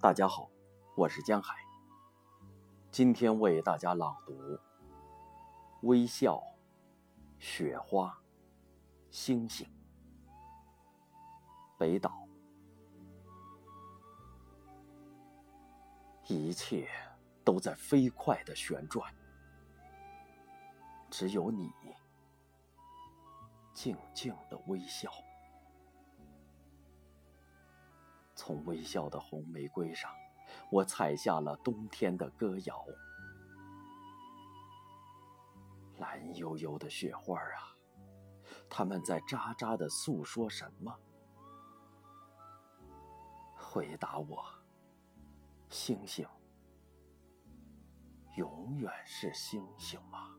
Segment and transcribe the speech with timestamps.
[0.00, 0.48] 大家好，
[0.94, 1.56] 我是江海。
[2.92, 4.32] 今天为大家朗读
[5.82, 6.40] 《微笑、
[7.40, 8.16] 雪花、
[9.10, 9.66] 星星》。
[11.76, 12.28] 北岛。
[16.28, 16.88] 一切
[17.44, 19.12] 都在飞快的旋转，
[21.10, 21.72] 只有你
[23.74, 25.10] 静静的微笑。
[28.38, 30.08] 从微笑的红玫瑰上，
[30.70, 32.86] 我采下了冬天的歌谣。
[35.96, 37.74] 蓝悠悠的雪花啊，
[38.70, 40.96] 它们在喳喳的诉说什么？
[43.56, 44.44] 回答我，
[45.68, 46.24] 星星，
[48.36, 50.37] 永远是星星吗？